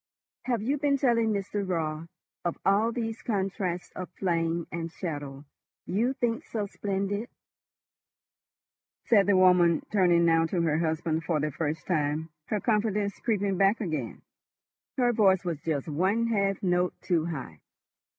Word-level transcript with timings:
"Have 0.45 0.63
you 0.63 0.79
been 0.79 0.97
telling 0.97 1.31
Mr. 1.31 1.63
Raut 1.63 2.07
of 2.43 2.57
all 2.65 2.91
these 2.91 3.21
contrasts 3.21 3.91
of 3.91 4.09
flame 4.17 4.65
and 4.71 4.91
shadow 4.91 5.45
you 5.85 6.13
think 6.13 6.43
so 6.43 6.65
splendid?" 6.65 7.29
said 9.05 9.27
the 9.27 9.37
woman, 9.37 9.85
turning 9.91 10.25
now 10.25 10.47
to 10.47 10.63
her 10.63 10.79
husband 10.79 11.23
for 11.23 11.39
the 11.39 11.51
first 11.51 11.85
time, 11.85 12.29
her 12.47 12.59
confidence 12.59 13.19
creeping 13.19 13.57
back 13.57 13.79
again, 13.79 14.23
her 14.97 15.13
voice 15.13 15.45
just 15.63 15.87
one 15.87 16.25
half 16.25 16.63
note 16.63 16.95
too 17.03 17.25
high. 17.27 17.59